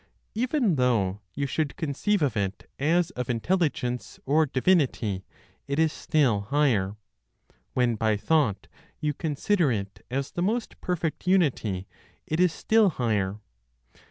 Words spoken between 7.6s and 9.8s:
When by thought you consider